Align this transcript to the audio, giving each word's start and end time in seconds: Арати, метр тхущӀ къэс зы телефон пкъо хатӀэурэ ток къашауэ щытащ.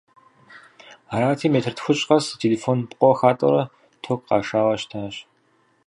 Арати, 1.13 1.47
метр 1.55 1.73
тхущӀ 1.77 2.03
къэс 2.07 2.25
зы 2.29 2.35
телефон 2.43 2.77
пкъо 2.89 3.11
хатӀэурэ 3.19 3.63
ток 4.03 4.19
къашауэ 4.27 4.75
щытащ. 4.79 5.15